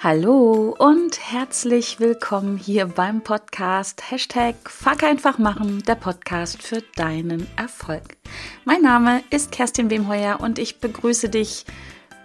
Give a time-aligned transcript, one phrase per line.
[0.00, 7.48] Hallo und herzlich willkommen hier beim Podcast Hashtag Fuck einfach machen, der Podcast für deinen
[7.56, 8.16] Erfolg.
[8.64, 11.64] Mein Name ist Kerstin Wemheuer und ich begrüße dich,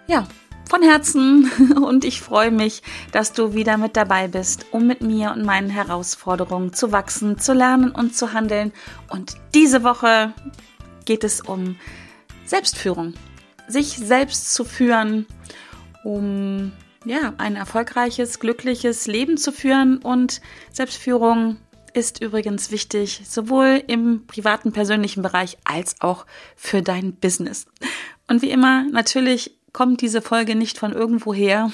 [0.06, 0.28] ja,
[0.70, 1.50] von Herzen
[1.84, 5.68] und ich freue mich, dass du wieder mit dabei bist, um mit mir und meinen
[5.68, 8.72] Herausforderungen zu wachsen, zu lernen und zu handeln.
[9.10, 10.32] Und diese Woche
[11.06, 11.74] geht es um
[12.46, 13.14] Selbstführung,
[13.66, 15.26] sich selbst zu führen,
[16.04, 16.70] um
[17.04, 19.98] ja, ein erfolgreiches, glückliches Leben zu führen.
[19.98, 20.40] Und
[20.72, 21.56] Selbstführung
[21.92, 27.66] ist übrigens wichtig, sowohl im privaten, persönlichen Bereich als auch für dein Business.
[28.28, 31.70] Und wie immer, natürlich kommt diese Folge nicht von irgendwoher,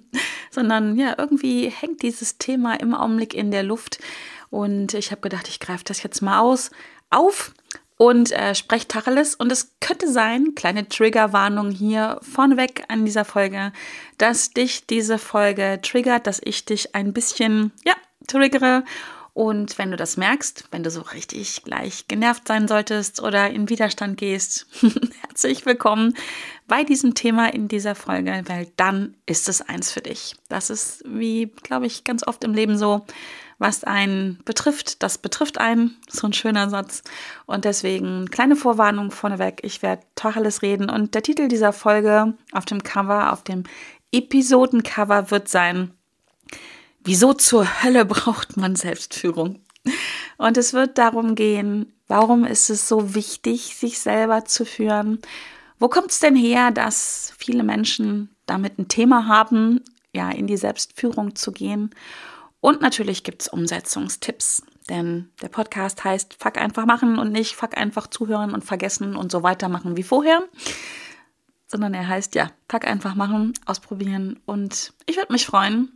[0.50, 3.98] sondern ja, irgendwie hängt dieses Thema im Augenblick in der Luft.
[4.50, 6.70] Und ich habe gedacht, ich greife das jetzt mal aus,
[7.10, 7.52] auf
[8.02, 9.36] und äh, spreche Tacheles.
[9.36, 13.72] Und es könnte sein, kleine Triggerwarnung hier vorneweg an dieser Folge,
[14.18, 17.94] dass dich diese Folge triggert, dass ich dich ein bisschen, ja,
[18.26, 18.82] triggere.
[19.34, 23.68] Und wenn du das merkst, wenn du so richtig gleich genervt sein solltest oder in
[23.68, 24.66] Widerstand gehst,
[25.20, 26.14] herzlich willkommen
[26.66, 30.34] bei diesem Thema in dieser Folge, weil dann ist es eins für dich.
[30.48, 33.06] Das ist, wie, glaube ich, ganz oft im Leben so
[33.62, 35.96] was einen betrifft, das betrifft einen.
[36.10, 37.02] So ein schöner Satz.
[37.46, 39.60] Und deswegen kleine Vorwarnung vorneweg.
[39.62, 40.90] Ich werde Tacheles reden.
[40.90, 43.64] Und der Titel dieser Folge auf dem Cover, auf dem
[44.12, 45.94] Episodencover wird sein,
[47.04, 49.58] Wieso zur Hölle braucht man Selbstführung?
[50.38, 55.18] Und es wird darum gehen, warum ist es so wichtig, sich selber zu führen?
[55.78, 59.80] Wo kommt es denn her, dass viele Menschen damit ein Thema haben,
[60.14, 61.90] ja, in die Selbstführung zu gehen?
[62.62, 67.76] Und natürlich gibt es Umsetzungstipps, denn der Podcast heißt Fuck einfach machen und nicht Fuck
[67.76, 70.44] einfach zuhören und vergessen und so weitermachen wie vorher,
[71.66, 75.90] sondern er heißt ja Fuck einfach machen, ausprobieren und ich würde mich freuen,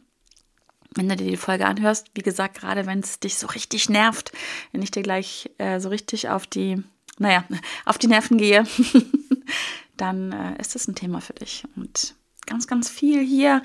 [0.96, 2.10] wenn du dir die Folge anhörst.
[2.14, 4.32] Wie gesagt, gerade wenn es dich so richtig nervt,
[4.72, 6.82] wenn ich dir gleich äh, so richtig auf die,
[7.16, 7.44] naja,
[7.84, 8.66] auf die Nerven gehe,
[9.96, 11.62] dann äh, ist das ein Thema für dich.
[11.76, 13.62] Und ganz, ganz viel hier,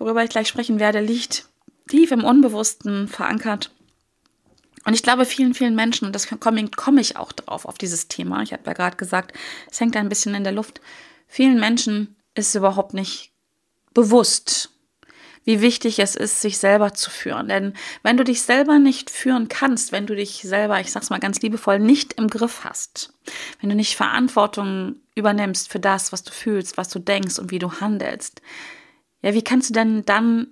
[0.00, 1.46] worüber ich gleich sprechen werde, liegt
[1.92, 3.70] tief im Unbewussten verankert.
[4.86, 8.08] Und ich glaube, vielen, vielen Menschen, und das komme komm ich auch drauf, auf dieses
[8.08, 9.36] Thema, ich habe ja gerade gesagt,
[9.70, 10.80] es hängt ein bisschen in der Luft,
[11.28, 13.32] vielen Menschen ist überhaupt nicht
[13.92, 14.70] bewusst,
[15.44, 17.48] wie wichtig es ist, sich selber zu führen.
[17.48, 21.20] Denn wenn du dich selber nicht führen kannst, wenn du dich selber, ich sag's mal
[21.20, 23.12] ganz liebevoll, nicht im Griff hast,
[23.60, 27.58] wenn du nicht Verantwortung übernimmst für das, was du fühlst, was du denkst und wie
[27.58, 28.40] du handelst,
[29.20, 30.46] ja, wie kannst du denn dann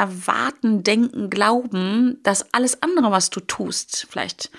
[0.00, 4.50] erwarten, denken, glauben, dass alles andere, was du tust, vielleicht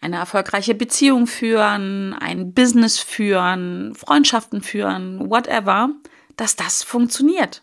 [0.00, 5.90] eine erfolgreiche Beziehung führen, ein Business führen, Freundschaften führen, whatever,
[6.36, 7.62] dass das funktioniert.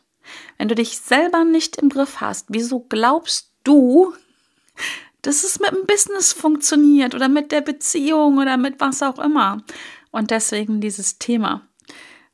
[0.57, 4.13] Wenn du dich selber nicht im Griff hast, wieso glaubst du,
[5.21, 9.63] dass es mit dem Business funktioniert oder mit der Beziehung oder mit was auch immer?
[10.11, 11.67] Und deswegen dieses Thema.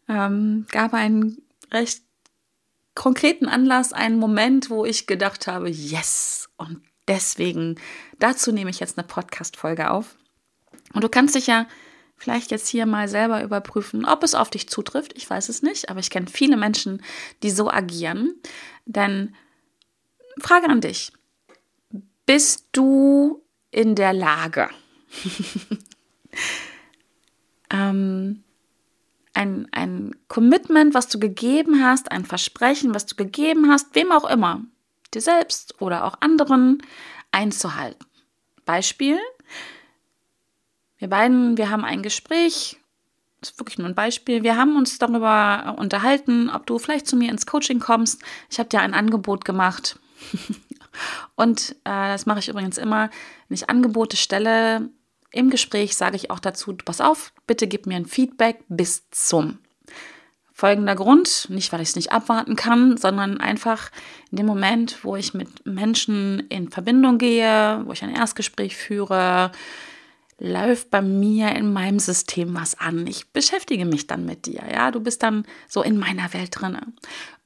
[0.08, 2.04] Ähm, gab einen recht
[2.96, 7.80] konkreten Anlass einen Moment, wo ich gedacht habe, yes, und deswegen,
[8.20, 10.16] dazu nehme ich jetzt eine Podcast-Folge auf.
[10.94, 11.68] Und du kannst dich ja
[12.16, 15.14] vielleicht jetzt hier mal selber überprüfen, ob es auf dich zutrifft.
[15.18, 17.02] Ich weiß es nicht, aber ich kenne viele Menschen,
[17.42, 18.36] die so agieren.
[18.86, 19.36] Denn
[20.40, 21.12] Frage an dich.
[22.26, 24.70] Bist du in der Lage,
[27.70, 28.43] ähm,
[29.34, 34.30] ein, ein Commitment, was du gegeben hast, ein Versprechen, was du gegeben hast, wem auch
[34.30, 34.62] immer,
[35.14, 36.82] dir selbst oder auch anderen,
[37.32, 38.06] einzuhalten.
[38.66, 39.20] Beispiel,
[40.98, 42.80] wir beiden, wir haben ein Gespräch,
[43.42, 47.18] das ist wirklich nur ein Beispiel, wir haben uns darüber unterhalten, ob du vielleicht zu
[47.18, 48.22] mir ins Coaching kommst.
[48.50, 50.00] Ich habe dir ein Angebot gemacht.
[51.36, 53.10] Und äh, das mache ich übrigens immer,
[53.50, 54.90] wenn ich Angebote stelle,
[55.34, 59.58] im Gespräch sage ich auch dazu, pass auf, bitte gib mir ein Feedback bis zum.
[60.54, 63.90] Folgender Grund, nicht weil ich es nicht abwarten kann, sondern einfach
[64.30, 69.52] in dem Moment, wo ich mit Menschen in Verbindung gehe, wo ich ein Erstgespräch führe,
[70.38, 73.08] läuft bei mir in meinem System was an.
[73.08, 76.94] Ich beschäftige mich dann mit dir, ja, du bist dann so in meiner Welt drinne.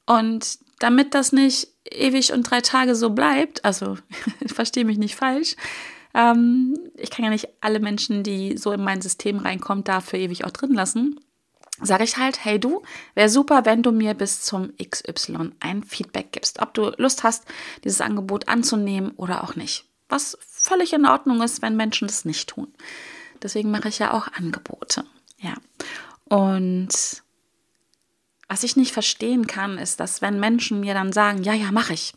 [0.05, 3.97] Und damit das nicht ewig und drei Tage so bleibt, also
[4.47, 5.55] verstehe mich nicht falsch,
[6.17, 10.45] ähm, ich kann ja nicht alle Menschen, die so in mein System reinkommen, dafür ewig
[10.45, 11.19] auch drin lassen.
[11.79, 12.81] Sage ich halt, hey du,
[13.13, 17.45] wäre super, wenn du mir bis zum XY ein Feedback gibst, ob du Lust hast,
[17.83, 19.85] dieses Angebot anzunehmen oder auch nicht.
[20.09, 22.73] Was völlig in Ordnung ist, wenn Menschen das nicht tun.
[23.43, 25.05] Deswegen mache ich ja auch Angebote.
[25.37, 25.53] Ja.
[26.25, 27.21] Und
[28.47, 31.93] was ich nicht verstehen kann, ist, dass wenn Menschen mir dann sagen, ja, ja, mache
[31.93, 32.13] ich,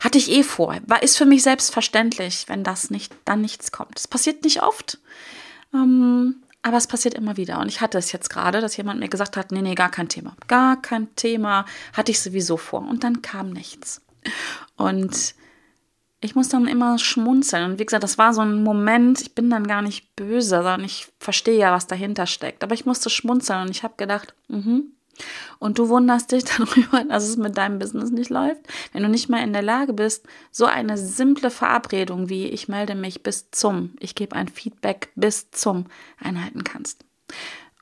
[0.00, 3.96] hatte ich eh vor, war ist für mich selbstverständlich, wenn das nicht, dann nichts kommt.
[3.96, 4.98] Das passiert nicht oft,
[5.72, 7.60] ähm, aber es passiert immer wieder.
[7.60, 10.08] Und ich hatte es jetzt gerade, dass jemand mir gesagt hat, nee, nee, gar kein
[10.08, 12.86] Thema, gar kein Thema, hatte ich sowieso vor.
[12.86, 14.02] Und dann kam nichts.
[14.76, 15.34] Und
[16.20, 17.72] ich muss dann immer schmunzeln.
[17.72, 20.84] Und wie gesagt, das war so ein Moment, ich bin dann gar nicht böse, sondern
[20.84, 22.62] ich verstehe ja, was dahinter steckt.
[22.62, 24.92] Aber ich musste schmunzeln und ich habe gedacht, mhm,
[25.58, 28.62] und du wunderst dich darüber, dass es mit deinem Business nicht läuft,
[28.92, 32.94] wenn du nicht mehr in der Lage bist, so eine simple Verabredung wie ich melde
[32.94, 35.86] mich bis zum, ich gebe ein Feedback bis zum
[36.18, 37.04] einhalten kannst.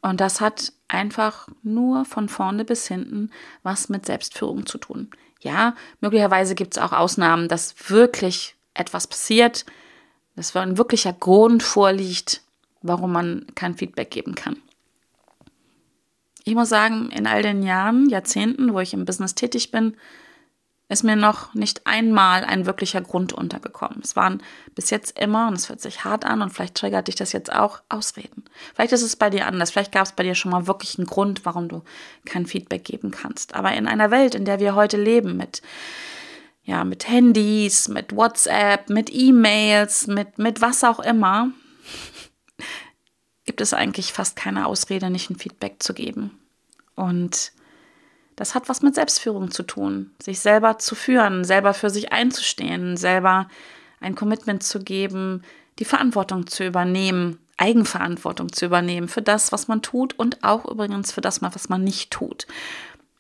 [0.01, 3.31] Und das hat einfach nur von vorne bis hinten
[3.63, 5.11] was mit Selbstführung zu tun.
[5.41, 9.65] Ja, möglicherweise gibt es auch Ausnahmen, dass wirklich etwas passiert,
[10.37, 12.43] dass ein wirklicher Grund vorliegt,
[12.83, 14.63] warum man kein Feedback geben kann.
[16.49, 19.99] Ich muss sagen, in all den Jahren, Jahrzehnten, wo ich im Business tätig bin,
[20.89, 24.01] ist mir noch nicht einmal ein wirklicher Grund untergekommen.
[24.03, 24.43] Es waren
[24.75, 27.53] bis jetzt immer, und es hört sich hart an, und vielleicht triggert dich das jetzt
[27.53, 28.45] auch, Ausreden.
[28.75, 29.73] Vielleicht ist es bei dir anders.
[29.73, 31.83] Vielleicht gab es bei dir schon mal wirklich einen Grund, warum du
[32.25, 33.55] kein Feedback geben kannst.
[33.55, 35.61] Aber in einer Welt, in der wir heute leben, mit,
[36.63, 41.51] ja, mit Handys, mit WhatsApp, mit E-Mails, mit, mit was auch immer,
[43.49, 46.39] gibt es eigentlich fast keine Ausrede, nicht ein Feedback zu geben.
[46.97, 47.53] Und
[48.37, 52.99] das hat was mit Selbstführung zu tun, sich selber zu führen, selber für sich einzustehen,
[52.99, 53.49] selber
[54.01, 55.45] ein Commitment zu geben,
[55.79, 61.11] die Verantwortung zu übernehmen, Eigenverantwortung zu übernehmen für das, was man tut und auch übrigens
[61.11, 62.47] für das, was man nicht tut.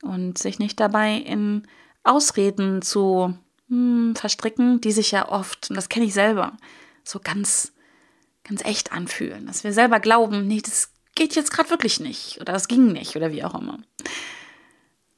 [0.02, 1.66] Und sich nicht dabei in
[2.04, 3.34] Ausreden zu
[3.70, 6.52] hm, verstricken, die sich ja oft, und das kenne ich selber,
[7.02, 7.72] so ganz
[8.48, 12.52] ganz echt anfühlen, dass wir selber glauben, nee, das geht jetzt gerade wirklich nicht oder
[12.52, 13.78] das ging nicht oder wie auch immer.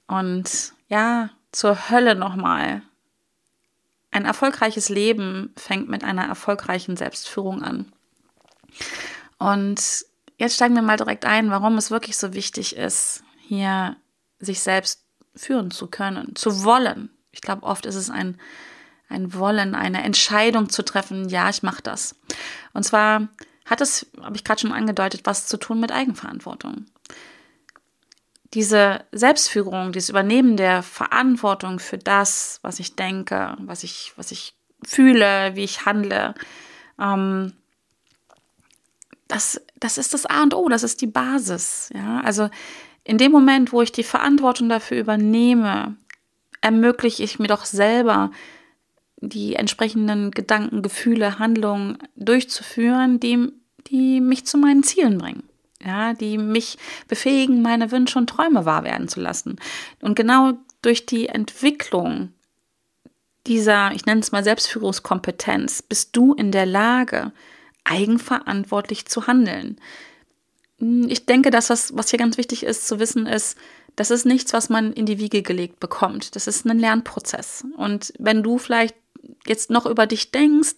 [0.06, 2.82] Und ja, zur Hölle nochmal.
[4.10, 7.92] Ein erfolgreiches Leben fängt mit einer erfolgreichen Selbstführung an.
[9.38, 10.04] Und
[10.36, 13.96] jetzt steigen wir mal direkt ein, warum es wirklich so wichtig ist, hier
[14.40, 15.04] sich selbst
[15.36, 17.10] führen zu können, zu wollen.
[17.30, 18.40] Ich glaube, oft ist es ein
[19.10, 22.16] ein Wollen, eine Entscheidung zu treffen, ja, ich mache das.
[22.72, 23.28] Und zwar
[23.66, 26.86] hat es, habe ich gerade schon angedeutet, was zu tun mit Eigenverantwortung.
[28.54, 34.54] Diese Selbstführung, dieses Übernehmen der Verantwortung für das, was ich denke, was ich, was ich
[34.84, 36.34] fühle, wie ich handle,
[36.98, 37.52] ähm,
[39.28, 41.90] das, das ist das A und O, das ist die Basis.
[41.94, 42.20] Ja?
[42.22, 42.50] Also
[43.04, 45.96] in dem Moment, wo ich die Verantwortung dafür übernehme,
[46.60, 48.30] ermögliche ich mir doch selber
[49.20, 53.48] die entsprechenden Gedanken, Gefühle, Handlungen durchzuführen, die,
[53.86, 55.44] die mich zu meinen Zielen bringen.
[55.82, 56.76] Ja, die mich
[57.08, 59.56] befähigen, meine Wünsche und Träume wahr werden zu lassen.
[60.02, 60.52] Und genau
[60.82, 62.34] durch die Entwicklung
[63.46, 67.32] dieser, ich nenne es mal Selbstführungskompetenz, bist du in der Lage,
[67.84, 69.80] eigenverantwortlich zu handeln.
[70.78, 73.56] Ich denke, dass das, was hier ganz wichtig ist zu wissen, ist,
[73.96, 76.36] das ist nichts, was man in die Wiege gelegt bekommt.
[76.36, 77.64] Das ist ein Lernprozess.
[77.76, 78.94] Und wenn du vielleicht
[79.46, 80.74] jetzt noch über dich denkst,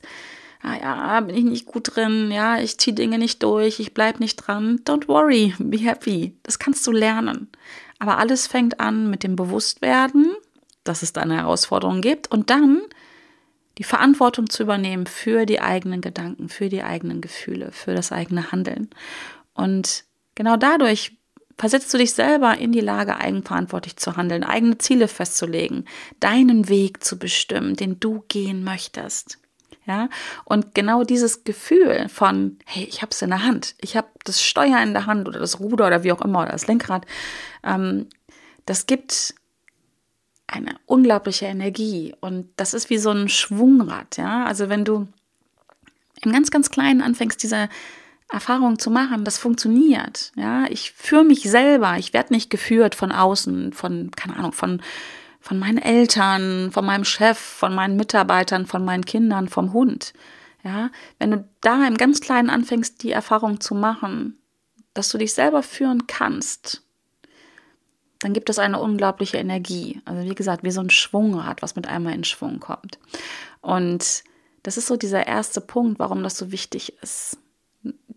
[0.63, 4.21] ah ja, bin ich nicht gut drin, ja, ich ziehe Dinge nicht durch, ich bleibe
[4.21, 6.37] nicht dran, don't worry, be happy.
[6.43, 7.49] Das kannst du lernen.
[7.99, 10.35] Aber alles fängt an mit dem Bewusstwerden,
[10.85, 12.83] dass es da eine Herausforderung gibt und dann
[13.79, 18.53] die Verantwortung zu übernehmen für die eigenen Gedanken, für die eigenen Gefühle, für das eigene
[18.53, 18.91] Handeln.
[19.55, 20.05] Und
[20.35, 21.17] genau dadurch
[21.59, 25.87] versetzt du dich selber in die Lage, eigenverantwortlich zu handeln, eigene Ziele festzulegen,
[26.21, 29.39] deinen Weg zu bestimmen, den du gehen möchtest.
[29.85, 30.09] Ja,
[30.45, 34.41] und genau dieses Gefühl von, hey, ich habe es in der Hand, ich habe das
[34.41, 37.05] Steuer in der Hand oder das Ruder oder wie auch immer oder das Lenkrad,
[37.65, 38.07] ähm,
[38.65, 39.35] das gibt
[40.47, 44.19] eine unglaubliche Energie und das ist wie so ein Schwungrad.
[44.19, 45.09] Ja, also wenn du
[46.21, 47.69] im ganz, ganz Kleinen anfängst, diese
[48.31, 50.33] Erfahrung zu machen, das funktioniert.
[50.37, 51.97] Ja, ich führe mich selber.
[51.99, 54.81] Ich werde nicht geführt von außen, von, keine Ahnung, von,
[55.41, 60.15] von meinen Eltern, von meinem Chef, von meinen Mitarbeitern, von meinen Kindern, vom Hund.
[60.65, 64.39] Ja, wenn du da im ganz Kleinen anfängst, die Erfahrung zu machen,
[64.95, 66.83] dass du dich selber führen kannst,
[68.21, 70.01] dann gibt es eine unglaubliche Energie.
[70.05, 73.01] Also wie gesagt, wie so ein Schwungrad, was mit einmal in Schwung kommt.
[73.61, 74.23] Und
[74.63, 77.39] das ist so dieser erste Punkt, warum das so wichtig ist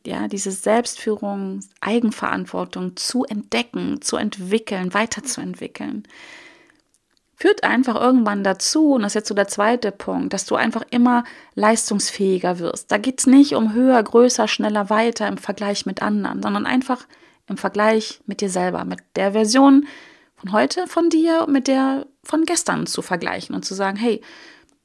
[0.07, 6.07] ja, diese Selbstführung, Eigenverantwortung zu entdecken, zu entwickeln, weiterzuentwickeln,
[7.37, 10.83] führt einfach irgendwann dazu, und das ist jetzt so der zweite Punkt, dass du einfach
[10.89, 11.23] immer
[11.55, 12.91] leistungsfähiger wirst.
[12.91, 17.05] Da geht es nicht um höher, größer, schneller, weiter im Vergleich mit anderen, sondern einfach
[17.47, 19.85] im Vergleich mit dir selber, mit der Version
[20.35, 24.21] von heute von dir mit der von gestern zu vergleichen und zu sagen, hey,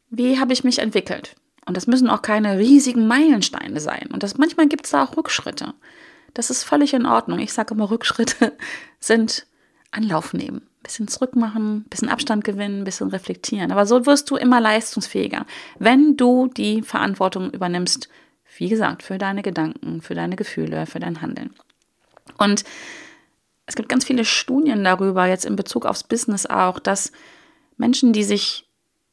[0.08, 1.36] wie habe ich mich entwickelt?
[1.70, 4.08] Und das müssen auch keine riesigen Meilensteine sein.
[4.12, 5.72] Und das manchmal gibt es da auch Rückschritte.
[6.34, 7.38] Das ist völlig in Ordnung.
[7.38, 8.56] Ich sage immer, Rückschritte
[8.98, 9.46] sind
[9.92, 10.62] Anlauf nehmen.
[10.62, 13.70] Ein bisschen zurückmachen, ein bisschen Abstand gewinnen, ein bisschen reflektieren.
[13.70, 15.46] Aber so wirst du immer leistungsfähiger,
[15.78, 18.08] wenn du die Verantwortung übernimmst,
[18.56, 21.54] wie gesagt, für deine Gedanken, für deine Gefühle, für dein Handeln.
[22.36, 22.64] Und
[23.66, 27.12] es gibt ganz viele Studien darüber, jetzt in Bezug aufs Business auch, dass
[27.76, 28.68] Menschen, die sich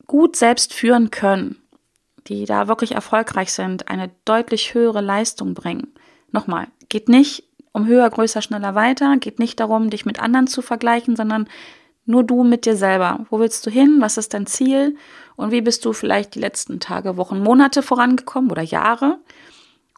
[0.07, 1.61] gut selbst führen können,
[2.27, 5.93] die da wirklich erfolgreich sind, eine deutlich höhere Leistung bringen.
[6.31, 10.61] Nochmal, geht nicht um höher, größer, schneller, weiter, geht nicht darum, dich mit anderen zu
[10.61, 11.47] vergleichen, sondern
[12.05, 13.25] nur du mit dir selber.
[13.29, 13.97] Wo willst du hin?
[13.99, 14.95] Was ist dein Ziel?
[15.35, 19.19] Und wie bist du vielleicht die letzten Tage, Wochen, Monate vorangekommen oder Jahre?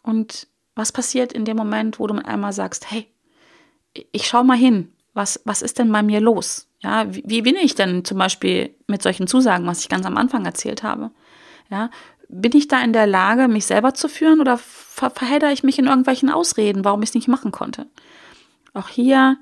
[0.03, 3.07] Und was passiert in dem Moment, wo du mit einmal sagst, hey,
[4.11, 6.67] ich schau mal hin, was, was ist denn bei mir los?
[6.79, 10.17] Ja, wie, wie bin ich denn zum Beispiel mit solchen Zusagen, was ich ganz am
[10.17, 11.11] Anfang erzählt habe?
[11.69, 11.89] Ja,
[12.29, 15.79] bin ich da in der Lage, mich selber zu führen oder ver verhedder ich mich
[15.79, 17.87] in irgendwelchen Ausreden, warum ich es nicht machen konnte?
[18.73, 19.37] Auch hier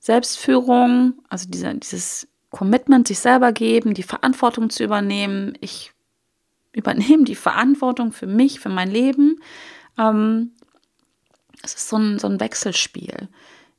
[0.00, 5.56] Selbstführung, also dieser, dieses Commitment, sich selber geben, die Verantwortung zu übernehmen.
[5.60, 5.92] Ich
[6.72, 9.40] übernehme die Verantwortung für mich, für mein Leben.
[9.96, 10.52] Ähm,
[11.62, 13.28] es ist so ein, so ein Wechselspiel.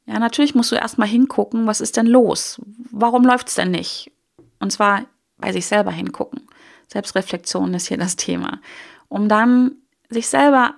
[0.06, 2.62] Ja, natürlich musst du erstmal hingucken, was ist denn los?
[2.92, 4.12] Warum läuft es denn nicht?
[4.60, 5.06] Und zwar
[5.38, 6.48] bei sich selber hingucken.
[6.88, 8.60] Selbstreflexion ist hier das Thema.
[9.08, 9.76] Um dann
[10.10, 10.76] sich selber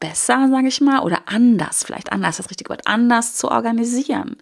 [0.00, 4.36] besser, sage ich mal, oder anders, vielleicht anders, das richtige Wort, anders zu organisieren.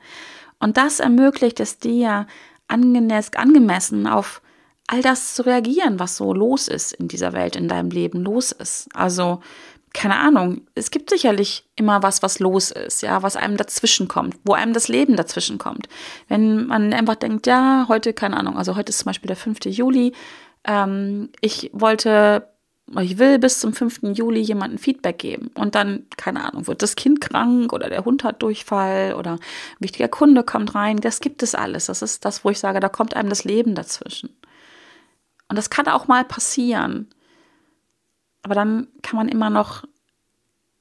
[0.58, 2.26] Und das ermöglicht es dir,
[2.68, 4.42] angemessen auf
[4.86, 8.52] all das zu reagieren, was so los ist in dieser Welt, in deinem Leben los
[8.52, 8.88] ist.
[8.94, 9.40] Also,
[9.94, 14.36] keine Ahnung, es gibt sicherlich immer was, was los ist, ja, was einem dazwischen kommt,
[14.44, 15.88] wo einem das Leben dazwischen kommt.
[16.28, 19.64] Wenn man einfach denkt, ja, heute, keine Ahnung, also heute ist zum Beispiel der 5.
[19.66, 20.12] Juli,
[20.64, 22.48] ähm, ich wollte
[23.00, 24.00] ich will bis zum 5.
[24.14, 25.50] Juli jemandem Feedback geben.
[25.54, 29.40] Und dann, keine Ahnung, wird das Kind krank oder der Hund hat Durchfall oder ein
[29.78, 30.98] wichtiger Kunde kommt rein.
[30.98, 31.86] Das gibt es alles.
[31.86, 34.36] Das ist das, wo ich sage, da kommt einem das Leben dazwischen.
[35.48, 37.08] Und das kann auch mal passieren.
[38.44, 39.84] Aber dann kann man immer noch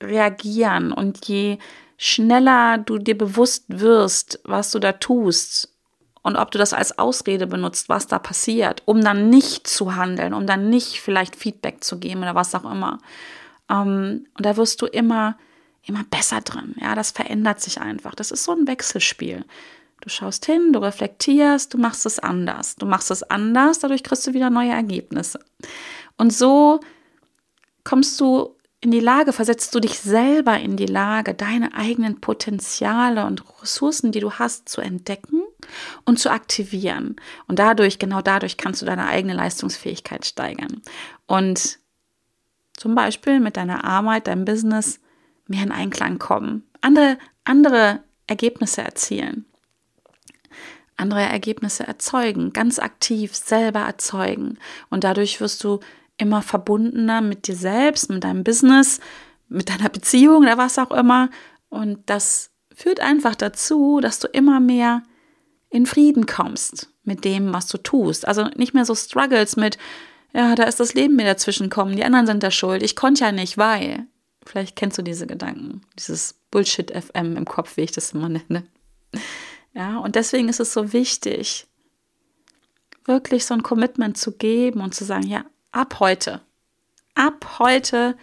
[0.01, 0.91] reagieren.
[0.91, 1.58] Und je
[1.98, 5.70] schneller du dir bewusst wirst, was du da tust
[6.22, 10.34] und ob du das als Ausrede benutzt, was da passiert, um dann nicht zu handeln,
[10.34, 13.00] um dann nicht vielleicht Feedback zu geben oder was auch immer.
[13.70, 15.38] Ähm, und da wirst du immer,
[15.86, 16.75] immer besser drin.
[16.82, 18.15] Ja, das verändert sich einfach.
[18.15, 19.46] Das ist so ein Wechselspiel.
[20.01, 22.75] Du schaust hin, du reflektierst, du machst es anders.
[22.75, 25.39] Du machst es anders, dadurch kriegst du wieder neue Ergebnisse.
[26.17, 26.82] Und so
[27.83, 33.25] kommst du in die Lage, versetzt du dich selber in die Lage, deine eigenen Potenziale
[33.25, 35.41] und Ressourcen, die du hast, zu entdecken
[36.03, 37.15] und zu aktivieren.
[37.47, 40.81] Und dadurch, genau dadurch, kannst du deine eigene Leistungsfähigkeit steigern.
[41.27, 41.79] Und
[42.73, 44.99] zum Beispiel mit deiner Arbeit, deinem Business
[45.47, 49.45] mehr in Einklang kommen, andere, andere Ergebnisse erzielen,
[50.97, 54.57] andere Ergebnisse erzeugen, ganz aktiv selber erzeugen.
[54.89, 55.79] Und dadurch wirst du
[56.17, 59.00] immer verbundener mit dir selbst, mit deinem Business,
[59.50, 61.29] mit deiner Beziehung oder was auch immer.
[61.70, 65.03] Und das führt einfach dazu, dass du immer mehr
[65.70, 68.27] in Frieden kommst mit dem, was du tust.
[68.27, 69.77] Also nicht mehr so struggles mit,
[70.34, 73.24] ja, da ist das Leben mir dazwischen kommen, die anderen sind da schuld, ich konnte
[73.24, 74.08] ja nicht, weil.
[74.46, 78.67] Vielleicht kennst du diese Gedanken, dieses Bullshit-FM im Kopf, wie ich das immer nenne.
[79.74, 81.65] Ja, und deswegen ist es so wichtig,
[83.05, 86.39] wirklich so ein Commitment zu geben und zu sagen, ja, ab heute,
[87.15, 88.18] ab heute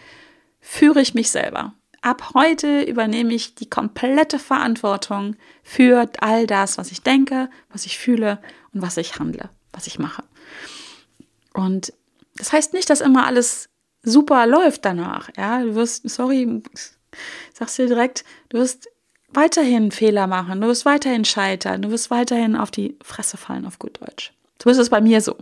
[0.61, 1.75] führe ich mich selber.
[2.03, 7.99] Ab heute übernehme ich die komplette Verantwortung für all das, was ich denke, was ich
[7.99, 8.41] fühle
[8.73, 10.25] und was ich handle, was ich mache.
[11.53, 11.93] Und
[12.37, 13.69] das heißt nicht, dass immer alles
[14.03, 15.29] super läuft danach.
[15.37, 16.63] Ja, du wirst, sorry,
[17.53, 18.89] sag's dir direkt, du wirst
[19.29, 23.79] weiterhin Fehler machen, du wirst weiterhin scheitern, du wirst weiterhin auf die Fresse fallen, auf
[23.79, 24.33] gut Deutsch.
[24.63, 25.37] So ist es bei mir so.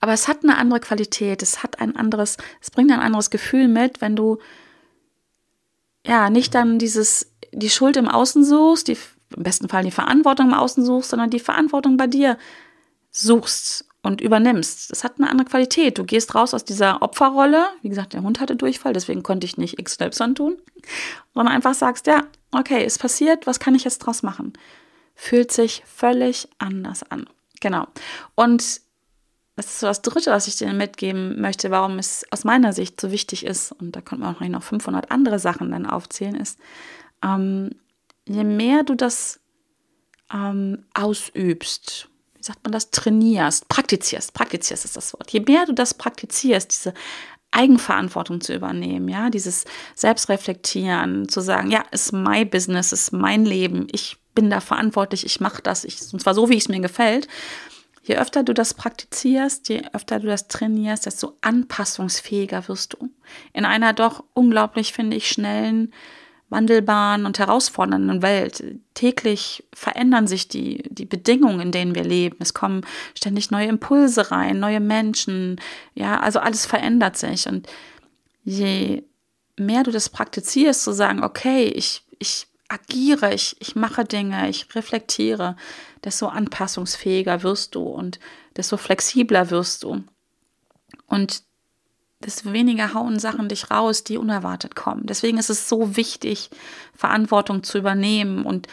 [0.00, 3.68] Aber es hat eine andere Qualität, es hat ein anderes, es bringt ein anderes Gefühl
[3.68, 4.38] mit, wenn du
[6.06, 8.96] ja nicht dann dieses, die Schuld im Außen suchst, die,
[9.36, 12.38] im besten Fall die Verantwortung im Außen suchst, sondern die Verantwortung bei dir
[13.10, 14.90] suchst und übernimmst.
[14.90, 15.98] Das hat eine andere Qualität.
[15.98, 17.68] Du gehst raus aus dieser Opferrolle.
[17.82, 20.56] Wie gesagt, der Hund hatte Durchfall, deswegen konnte ich nicht X Y tun.
[21.34, 24.54] Sondern einfach sagst, ja, okay, ist passiert, was kann ich jetzt draus machen?
[25.14, 27.28] Fühlt sich völlig anders an.
[27.60, 27.88] Genau.
[28.34, 28.80] Und
[29.60, 32.98] das ist so das Dritte, was ich dir mitgeben möchte, warum es aus meiner Sicht
[32.98, 36.58] so wichtig ist, und da könnte man auch noch 500 andere Sachen dann aufzählen, ist,
[37.22, 37.70] ähm,
[38.26, 39.38] je mehr du das
[40.32, 45.30] ähm, ausübst, wie sagt man das, trainierst, praktizierst, praktizierst ist das Wort.
[45.30, 46.94] Je mehr du das praktizierst, diese
[47.50, 53.88] Eigenverantwortung zu übernehmen, ja, dieses Selbstreflektieren, zu sagen, ja, ist mein Business, ist mein Leben,
[53.92, 57.28] ich bin da verantwortlich, ich mache das, ich, und zwar so, wie es mir gefällt.
[58.02, 63.10] Je öfter du das praktizierst, je öfter du das trainierst, desto anpassungsfähiger wirst du.
[63.52, 65.92] In einer doch unglaublich, finde ich, schnellen,
[66.48, 68.64] wandelbaren und herausfordernden Welt.
[68.94, 72.38] Täglich verändern sich die, die Bedingungen, in denen wir leben.
[72.40, 72.82] Es kommen
[73.14, 75.60] ständig neue Impulse rein, neue Menschen.
[75.94, 77.46] Ja, also alles verändert sich.
[77.46, 77.68] Und
[78.44, 79.04] je
[79.56, 84.74] mehr du das praktizierst, zu sagen, okay, ich, ich agiere, ich, ich mache Dinge, ich
[84.74, 85.56] reflektiere,
[86.04, 88.20] desto anpassungsfähiger wirst du und
[88.56, 90.04] desto flexibler wirst du.
[91.06, 91.42] Und
[92.20, 95.06] desto weniger hauen Sachen dich raus, die unerwartet kommen.
[95.06, 96.50] Deswegen ist es so wichtig,
[96.94, 98.68] Verantwortung zu übernehmen und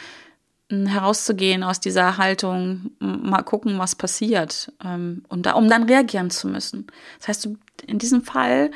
[0.70, 6.30] hm, herauszugehen aus dieser Haltung, mal gucken, was passiert, ähm, und da, um dann reagieren
[6.30, 6.88] zu müssen.
[7.20, 7.50] Das heißt,
[7.86, 8.70] in diesem Fall,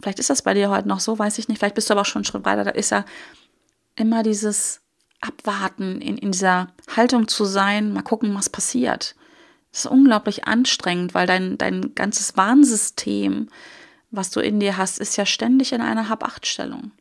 [0.00, 2.04] vielleicht ist das bei dir heute noch so, weiß ich nicht, vielleicht bist du aber
[2.04, 3.04] schon einen Schritt weiter, da ist ja
[3.96, 4.80] immer dieses
[5.20, 9.14] Abwarten, in, in dieser Haltung zu sein, mal gucken, was passiert.
[9.72, 13.48] Das ist unglaublich anstrengend, weil dein, dein ganzes Warnsystem
[14.16, 16.92] was du in dir hast, ist ja ständig in einer Hab-Acht-Stellung.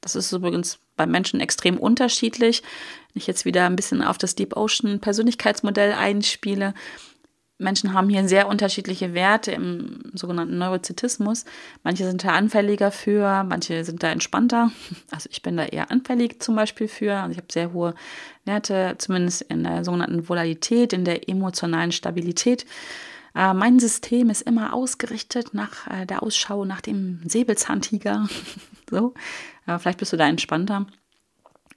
[0.00, 2.62] Das ist übrigens bei Menschen extrem unterschiedlich.
[3.12, 6.74] Wenn ich jetzt wieder ein bisschen auf das Deep Ocean Persönlichkeitsmodell einspiele,
[7.62, 11.44] Menschen haben hier sehr unterschiedliche Werte im sogenannten Neurozitismus.
[11.82, 14.70] Manche sind da anfälliger für, manche sind da entspannter.
[15.10, 17.14] Also ich bin da eher anfällig zum Beispiel für.
[17.14, 17.94] Also ich habe sehr hohe
[18.44, 22.66] Werte, zumindest in der sogenannten Volatilität, in der emotionalen Stabilität.
[23.34, 28.28] Äh, mein System ist immer ausgerichtet nach äh, der Ausschau nach dem Säbelzahntiger.
[28.90, 29.14] so,
[29.66, 30.86] äh, vielleicht bist du da entspannter.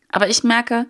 [0.10, 0.88] Aber ich merke,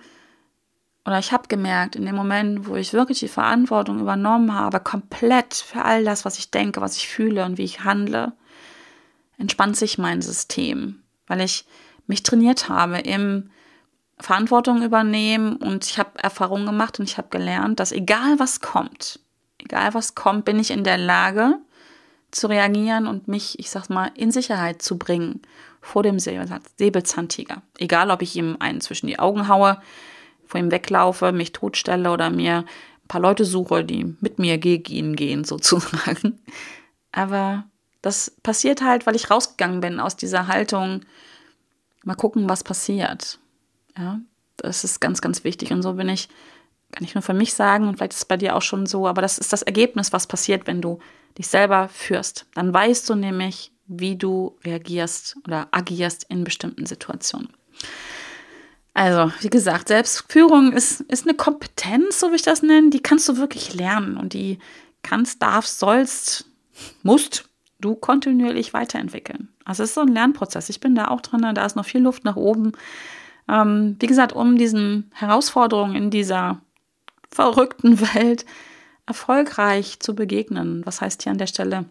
[1.05, 5.53] oder ich habe gemerkt, in dem Moment, wo ich wirklich die Verantwortung übernommen habe, komplett
[5.53, 8.33] für all das, was ich denke, was ich fühle und wie ich handle,
[9.37, 11.65] entspannt sich mein System, weil ich
[12.07, 13.51] mich trainiert habe im
[14.17, 19.19] Verantwortung übernehmen und ich habe Erfahrungen gemacht und ich habe gelernt, dass egal was kommt,
[19.59, 21.59] egal was kommt, bin ich in der Lage
[22.31, 25.41] zu reagieren und mich, ich sag mal, in Sicherheit zu bringen
[25.81, 27.61] vor dem Säbelzahntiger.
[27.77, 29.79] Egal, ob ich ihm einen zwischen die Augen haue,
[30.47, 34.91] vor ihm weglaufe, mich totstelle oder mir ein paar Leute suche, die mit mir gegen
[34.91, 36.39] ihn gehen, sozusagen.
[37.11, 37.65] Aber
[38.01, 41.01] das passiert halt, weil ich rausgegangen bin aus dieser Haltung,
[42.03, 43.39] mal gucken, was passiert.
[43.97, 44.19] Ja,
[44.57, 45.71] das ist ganz, ganz wichtig.
[45.71, 46.29] Und so bin ich
[46.91, 49.07] kann ich nur für mich sagen und vielleicht ist es bei dir auch schon so,
[49.07, 50.99] aber das ist das Ergebnis, was passiert, wenn du
[51.37, 52.45] dich selber führst.
[52.53, 57.49] Dann weißt du nämlich, wie du reagierst oder agierst in bestimmten Situationen.
[58.95, 63.27] Also, wie gesagt, Selbstführung ist, ist eine Kompetenz, so wie ich das nenne, die kannst
[63.27, 64.57] du wirklich lernen und die
[65.03, 66.49] kannst, darfst, sollst,
[67.03, 67.49] musst
[67.81, 69.49] du kontinuierlich weiterentwickeln.
[69.65, 70.69] Also es ist so ein Lernprozess.
[70.69, 72.71] Ich bin da auch drin, da ist noch viel Luft nach oben.
[73.49, 76.61] Ähm, wie gesagt, um diesen Herausforderungen in dieser
[77.29, 78.45] verrückten Welt
[79.05, 80.85] erfolgreich zu begegnen.
[80.85, 81.83] Was heißt hier an der Stelle?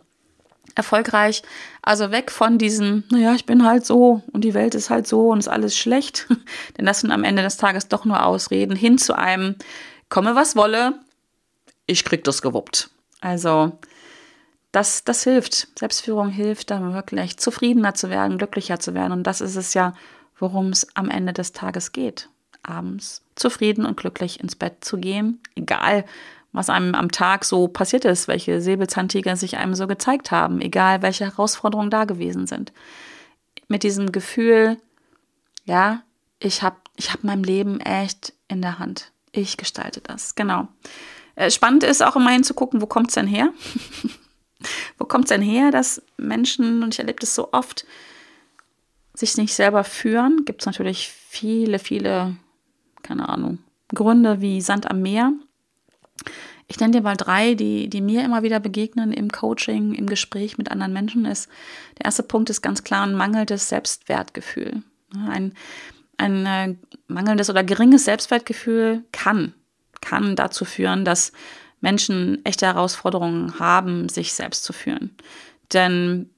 [0.75, 1.43] Erfolgreich,
[1.83, 5.29] also weg von diesem, naja, ich bin halt so und die Welt ist halt so
[5.31, 6.27] und ist alles schlecht,
[6.79, 9.57] denn das sind am Ende des Tages doch nur Ausreden, hin zu einem,
[10.09, 10.95] komme was wolle,
[11.87, 12.91] ich krieg das gewuppt.
[13.21, 13.79] Also,
[14.73, 15.69] das, das hilft.
[15.79, 19.13] Selbstführung hilft, dann wirklich zufriedener zu werden, glücklicher zu werden.
[19.13, 19.95] Und das ist es ja,
[20.39, 22.29] worum es am Ende des Tages geht
[22.65, 26.05] abends zufrieden und glücklich ins Bett zu gehen, egal
[26.55, 31.03] was einem am Tag so passiert ist, welche Säbelzahntiger sich einem so gezeigt haben, egal
[31.03, 32.73] welche Herausforderungen da gewesen sind.
[33.69, 34.79] Mit diesem Gefühl,
[35.65, 36.03] ja,
[36.39, 39.13] ich habe ich hab mein Leben echt in der Hand.
[39.33, 40.69] Ich gestalte das, genau.
[41.35, 43.53] Äh, spannend ist auch immer hinzugucken, wo kommt es denn her?
[44.99, 47.85] wo kommt es denn her, dass Menschen, und ich erlebe das so oft,
[49.13, 50.45] sich nicht selber führen?
[50.45, 52.37] Gibt es natürlich viele, viele
[53.05, 53.59] keine Ahnung,
[53.95, 55.33] Gründe wie Sand am Meer.
[56.67, 60.57] Ich nenne dir mal drei, die, die mir immer wieder begegnen im Coaching, im Gespräch
[60.57, 61.27] mit anderen Menschen.
[61.27, 61.49] Ist,
[61.99, 64.83] der erste Punkt ist ganz klar ein mangelndes Selbstwertgefühl.
[65.29, 65.55] Ein,
[66.17, 66.75] ein äh,
[67.07, 69.55] mangelndes oder geringes Selbstwertgefühl kann,
[70.01, 71.33] kann dazu führen, dass
[71.81, 75.17] Menschen echte Herausforderungen haben, sich selbst zu führen.
[75.73, 76.31] Denn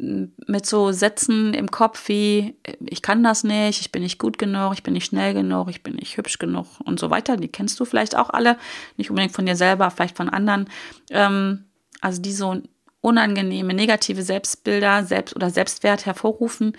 [0.46, 4.72] mit so Sätzen im Kopf wie, ich kann das nicht, ich bin nicht gut genug,
[4.74, 7.78] ich bin nicht schnell genug, ich bin nicht hübsch genug und so weiter, die kennst
[7.80, 8.56] du vielleicht auch alle,
[8.96, 10.68] nicht unbedingt von dir selber, vielleicht von anderen.
[11.10, 11.64] Ähm,
[12.00, 12.62] also die so
[13.00, 16.76] unangenehme, negative Selbstbilder selbst oder Selbstwert hervorrufen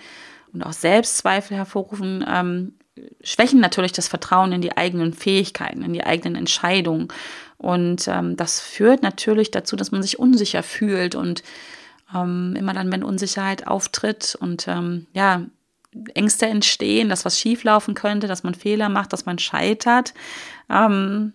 [0.52, 2.74] und auch Selbstzweifel hervorrufen, ähm,
[3.22, 7.08] schwächen natürlich das Vertrauen in die eigenen Fähigkeiten, in die eigenen Entscheidungen.
[7.56, 11.42] Und ähm, das führt natürlich dazu, dass man sich unsicher fühlt und
[12.14, 15.42] ähm, immer dann, wenn Unsicherheit auftritt und ähm, ja,
[16.14, 20.14] Ängste entstehen, dass was schieflaufen könnte, dass man Fehler macht, dass man scheitert,
[20.68, 21.32] ähm,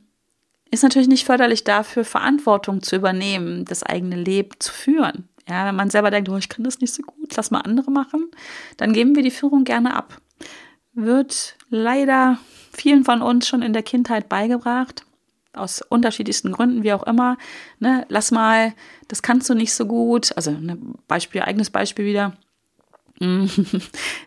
[0.72, 5.28] ist natürlich nicht förderlich dafür, Verantwortung zu übernehmen, das eigene Leben zu führen.
[5.48, 7.92] Ja, wenn man selber denkt, oh, ich kann das nicht so gut, lass mal andere
[7.92, 8.32] machen,
[8.78, 10.20] dann geben wir die Führung gerne ab.
[10.94, 12.40] Wird leider
[12.72, 15.06] vielen von uns schon in der Kindheit beigebracht,
[15.54, 17.38] aus unterschiedlichsten Gründen, wie auch immer.
[17.80, 18.74] Ne, lass mal,
[19.08, 20.36] das kannst du nicht so gut.
[20.36, 22.34] Also ein ne, Beispiel, eigenes Beispiel wieder.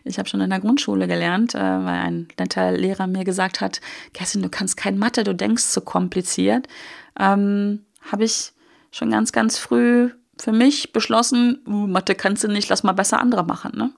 [0.03, 3.81] Ich habe schon in der Grundschule gelernt, äh, weil ein netter Lehrer mir gesagt hat,
[4.13, 6.67] Kerstin, du kannst kein Mathe, du denkst zu kompliziert.
[7.19, 8.53] Ähm, habe ich
[8.91, 13.19] schon ganz, ganz früh für mich beschlossen, uh, Mathe kannst du nicht, lass mal besser
[13.19, 13.71] andere machen.
[13.75, 13.91] Ne?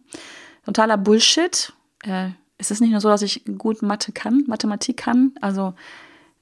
[0.65, 1.73] Totaler Bullshit.
[2.03, 5.73] Äh, es ist nicht nur so, dass ich gut Mathe kann, Mathematik kann, also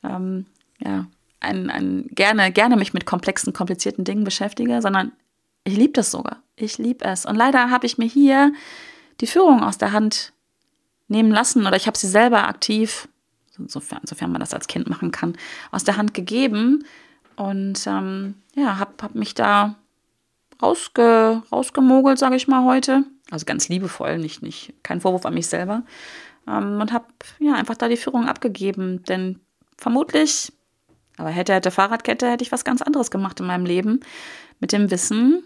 [0.04, 0.46] ähm,
[0.80, 1.08] ja,
[1.40, 5.12] ein, ein, gerne, gerne mich mit komplexen, komplizierten Dingen beschäftige, sondern
[5.64, 6.38] ich liebe das sogar.
[6.56, 7.26] Ich liebe es.
[7.26, 8.54] Und leider habe ich mir hier
[9.22, 10.34] die Führung aus der Hand
[11.08, 13.08] nehmen lassen oder ich habe sie selber aktiv,
[13.68, 15.38] sofern, sofern man das als Kind machen kann,
[15.72, 16.86] aus der Hand gegeben
[17.36, 19.76] und ähm, ja, habe hab mich da
[20.62, 23.04] rausge, rausgemogelt, sage ich mal heute.
[23.30, 25.84] Also ganz liebevoll, nicht, nicht, kein Vorwurf an mich selber.
[26.48, 27.06] Ähm, und habe
[27.40, 29.04] ja einfach da die Führung abgegeben.
[29.04, 29.40] Denn
[29.78, 30.52] vermutlich,
[31.18, 34.00] aber hätte, hätte Fahrradkette, hätte ich was ganz anderes gemacht in meinem Leben.
[34.60, 35.44] Mit dem Wissen,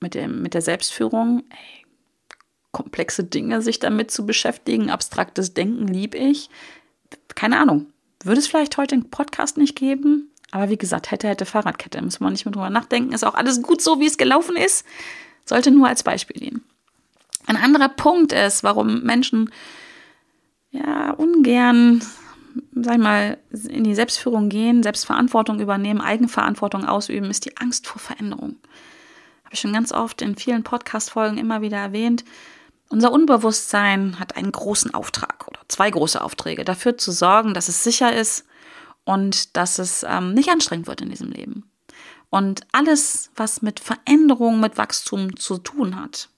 [0.00, 1.86] mit, dem, mit der Selbstführung, ey,
[2.72, 6.50] komplexe Dinge sich damit zu beschäftigen, abstraktes Denken lieb ich.
[7.34, 7.92] Keine Ahnung.
[8.22, 10.30] Würde es vielleicht heute einen Podcast nicht geben?
[10.50, 13.12] Aber wie gesagt, hätte, hätte Fahrradkette, muss man nicht mehr drüber nachdenken.
[13.12, 14.84] Ist auch alles gut so, wie es gelaufen ist.
[15.44, 16.64] Sollte nur als Beispiel dienen.
[17.46, 19.50] Ein anderer Punkt ist, warum Menschen
[20.70, 22.02] ja ungern,
[22.74, 28.00] sag ich mal, in die Selbstführung gehen, Selbstverantwortung übernehmen, Eigenverantwortung ausüben, ist die Angst vor
[28.00, 28.56] Veränderung.
[29.44, 32.24] Habe ich schon ganz oft in vielen Podcast-Folgen immer wieder erwähnt.
[32.90, 37.84] Unser Unbewusstsein hat einen großen Auftrag oder zwei große Aufträge, dafür zu sorgen, dass es
[37.84, 38.44] sicher ist,
[39.08, 41.70] und dass es ähm, nicht anstrengend wird in diesem Leben.
[42.28, 46.28] Und alles, was mit Veränderung, mit Wachstum zu tun hat,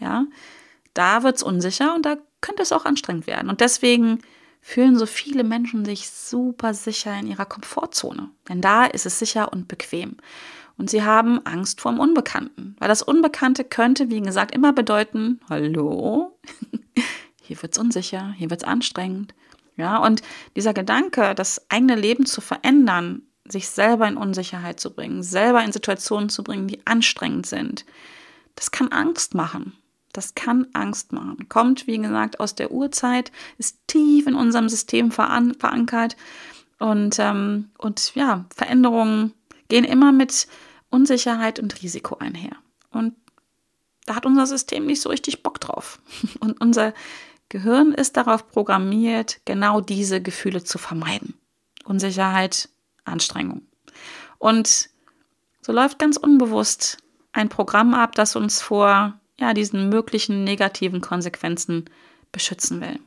[0.00, 0.26] ja,
[0.94, 3.48] da wird es unsicher und da könnte es auch anstrengend werden.
[3.48, 4.18] Und deswegen
[4.66, 8.30] fühlen so viele Menschen sich super sicher in ihrer Komfortzone.
[8.48, 10.16] Denn da ist es sicher und bequem.
[10.76, 12.74] Und sie haben Angst vor dem Unbekannten.
[12.80, 16.36] Weil das Unbekannte könnte, wie gesagt, immer bedeuten, hallo,
[17.42, 19.36] hier wird es unsicher, hier wird es anstrengend.
[19.76, 20.22] Ja, und
[20.56, 25.70] dieser Gedanke, das eigene Leben zu verändern, sich selber in Unsicherheit zu bringen, selber in
[25.70, 27.86] Situationen zu bringen, die anstrengend sind,
[28.56, 29.78] das kann Angst machen.
[30.16, 31.46] Das kann Angst machen.
[31.50, 36.16] Kommt, wie gesagt, aus der Urzeit, ist tief in unserem System verankert.
[36.78, 39.34] Und, ähm, und ja, Veränderungen
[39.68, 40.48] gehen immer mit
[40.88, 42.56] Unsicherheit und Risiko einher.
[42.90, 43.14] Und
[44.06, 46.00] da hat unser System nicht so richtig Bock drauf.
[46.40, 46.94] Und unser
[47.50, 51.34] Gehirn ist darauf programmiert, genau diese Gefühle zu vermeiden.
[51.84, 52.70] Unsicherheit,
[53.04, 53.66] Anstrengung.
[54.38, 54.88] Und
[55.60, 56.98] so läuft ganz unbewusst
[57.32, 61.86] ein Programm ab, das uns vor ja, diesen möglichen negativen Konsequenzen
[62.32, 62.98] beschützen will.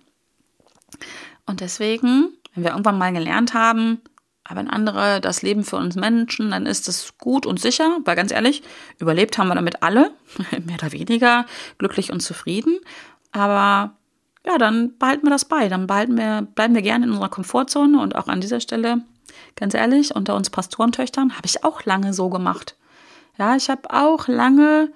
[1.46, 4.02] Und deswegen, wenn wir irgendwann mal gelernt haben,
[4.44, 8.16] aber wenn andere das Leben für uns Menschen, dann ist es gut und sicher, weil
[8.16, 8.64] ganz ehrlich,
[8.98, 10.12] überlebt haben wir damit alle,
[10.66, 11.46] mehr oder weniger
[11.78, 12.80] glücklich und zufrieden.
[13.32, 13.96] Aber
[14.46, 15.70] ja, dann behalten wir das bei.
[15.70, 19.04] Dann behalten wir, bleiben wir gerne in unserer Komfortzone und auch an dieser Stelle,
[19.56, 22.76] ganz ehrlich, unter uns Pastorentöchtern habe ich auch lange so gemacht.
[23.38, 24.92] Ja, ich habe auch lange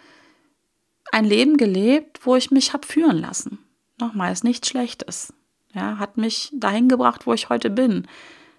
[1.13, 3.59] ein Leben gelebt, wo ich mich habe führen lassen.
[3.99, 5.33] Nochmal, ist nichts Schlechtes.
[5.73, 8.07] Ja, hat mich dahin gebracht, wo ich heute bin.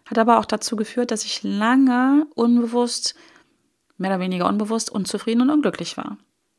[0.07, 3.17] Hat aber auch dazu geführt, dass ich lange unbewusst,
[3.99, 6.17] mehr oder weniger unbewusst, unzufrieden und unglücklich war.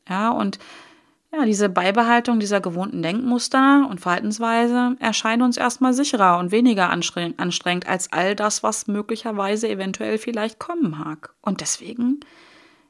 [0.08, 0.58] Ja, und
[1.32, 7.88] ja, diese Beibehaltung dieser gewohnten Denkmuster und Verhaltensweise erscheint uns erstmal sicherer und weniger anstrengend
[7.88, 11.34] als all das, was möglicherweise eventuell vielleicht kommen mag.
[11.40, 12.20] Und deswegen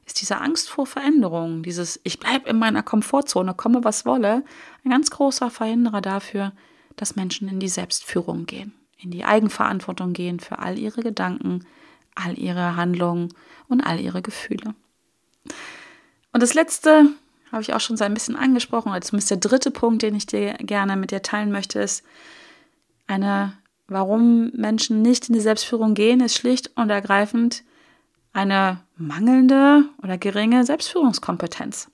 [0.07, 4.43] ist diese Angst vor Veränderung, dieses Ich bleibe in meiner Komfortzone, komme was wolle,
[4.83, 6.53] ein ganz großer Verhinderer dafür,
[6.95, 11.65] dass Menschen in die Selbstführung gehen, in die Eigenverantwortung gehen für all ihre Gedanken,
[12.15, 13.33] all ihre Handlungen
[13.67, 14.73] und all ihre Gefühle.
[16.31, 17.07] Und das Letzte,
[17.51, 20.25] habe ich auch schon so ein bisschen angesprochen, oder zumindest der dritte Punkt, den ich
[20.25, 22.03] dir gerne mit dir teilen möchte, ist
[23.07, 23.53] eine,
[23.87, 27.63] warum Menschen nicht in die Selbstführung gehen, ist schlicht und ergreifend
[28.37, 31.89] eine mangelnde oder geringe Selbstführungskompetenz.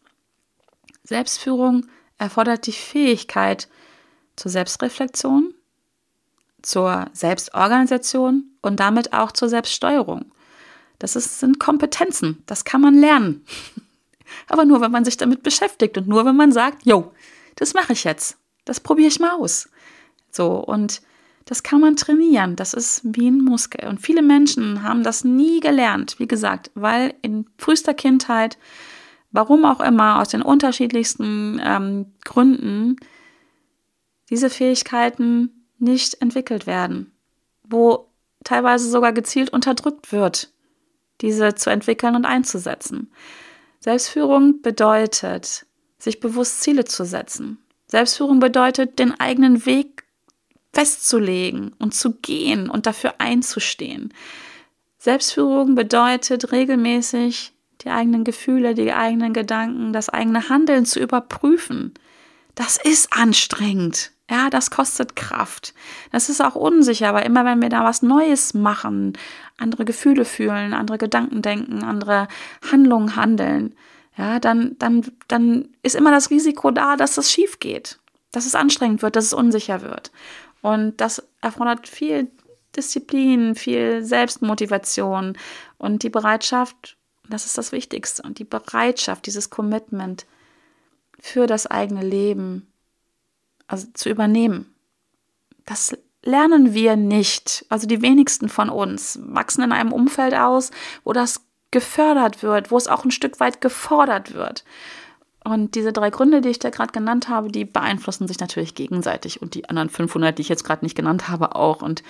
[1.04, 1.86] Selbstführung
[2.18, 3.70] erfordert die Fähigkeit,
[4.36, 5.54] zur Selbstreflexion,
[6.62, 10.26] zur Selbstorganisation und damit auch zur Selbststeuerung.
[11.00, 13.46] Das ist, sind Kompetenzen, das kann man lernen.
[14.50, 17.14] Aber nur, wenn man sich damit beschäftigt und nur, wenn man sagt, jo,
[17.56, 19.70] das mache ich jetzt, das probiere ich mal aus.
[20.32, 21.02] So, und
[21.46, 23.88] das kann man trainieren, das ist wie ein Muskel.
[23.88, 28.58] Und viele Menschen haben das nie gelernt, wie gesagt, weil in frühester Kindheit,
[29.32, 32.96] warum auch immer, aus den unterschiedlichsten ähm, Gründen,
[34.30, 37.12] diese Fähigkeiten nicht entwickelt werden,
[37.64, 38.10] wo
[38.44, 40.52] teilweise sogar gezielt unterdrückt wird,
[41.22, 43.12] diese zu entwickeln und einzusetzen.
[43.80, 45.66] Selbstführung bedeutet,
[45.98, 47.58] sich bewusst Ziele zu setzen.
[47.88, 50.03] Selbstführung bedeutet, den eigenen Weg
[50.74, 54.14] festzulegen und zu gehen und dafür einzustehen.
[54.98, 61.94] Selbstführung bedeutet regelmäßig die eigenen Gefühle, die eigenen Gedanken, das eigene Handeln zu überprüfen.
[62.56, 64.12] Das ist anstrengend.
[64.30, 65.74] Ja, das kostet Kraft.
[66.12, 69.14] Das ist auch unsicher, aber immer wenn wir da was Neues machen,
[69.58, 72.28] andere Gefühle fühlen, andere Gedanken denken, andere
[72.72, 73.76] Handlungen handeln,
[74.18, 78.00] ja, dann, dann, dann ist immer das Risiko da, dass es schief geht,
[78.32, 80.12] dass es anstrengend wird, dass es unsicher wird.
[80.64, 82.32] Und das erfordert viel
[82.76, 85.38] Disziplin, viel Selbstmotivation
[85.78, 86.98] und die Bereitschaft,
[87.30, 90.26] das ist das Wichtigste, und die Bereitschaft, dieses Commitment
[91.20, 92.72] für das eigene Leben
[93.68, 94.74] also zu übernehmen.
[95.66, 97.66] Das lernen wir nicht.
[97.68, 100.72] Also die wenigsten von uns wachsen in einem Umfeld aus,
[101.04, 104.64] wo das gefördert wird, wo es auch ein Stück weit gefordert wird.
[105.44, 109.42] Und diese drei Gründe, die ich da gerade genannt habe, die beeinflussen sich natürlich gegenseitig
[109.42, 111.82] und die anderen 500, die ich jetzt gerade nicht genannt habe, auch.
[111.82, 112.04] Und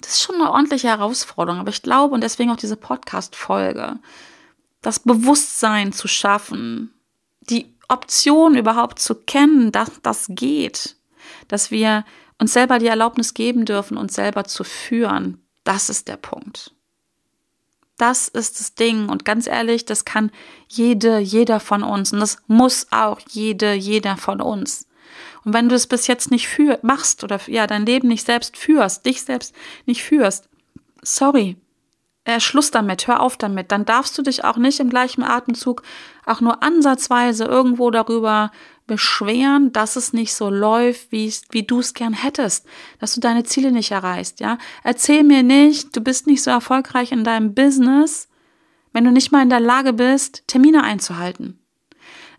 [0.00, 1.60] das ist schon eine ordentliche Herausforderung.
[1.60, 3.98] Aber ich glaube, und deswegen auch diese Podcast-Folge,
[4.82, 6.92] das Bewusstsein zu schaffen,
[7.40, 10.96] die Option überhaupt zu kennen, dass das geht,
[11.48, 12.04] dass wir
[12.38, 16.75] uns selber die Erlaubnis geben dürfen, uns selber zu führen, das ist der Punkt.
[17.96, 19.08] Das ist das Ding.
[19.08, 20.30] Und ganz ehrlich, das kann
[20.68, 22.12] jede, jeder von uns.
[22.12, 24.86] Und das muss auch jede, jeder von uns.
[25.44, 28.56] Und wenn du es bis jetzt nicht für, machst oder ja, dein Leben nicht selbst
[28.56, 29.54] führst, dich selbst
[29.86, 30.48] nicht führst,
[31.02, 31.56] sorry,
[32.24, 33.70] äh, Schluss damit, hör auf damit.
[33.70, 35.82] Dann darfst du dich auch nicht im gleichen Atemzug
[36.26, 38.50] auch nur ansatzweise irgendwo darüber
[38.86, 42.66] beschweren, dass es nicht so läuft, wie, wie du es gern hättest,
[42.98, 44.58] dass du deine Ziele nicht erreichst, ja.
[44.84, 48.28] Erzähl mir nicht, du bist nicht so erfolgreich in deinem Business,
[48.92, 51.58] wenn du nicht mal in der Lage bist, Termine einzuhalten.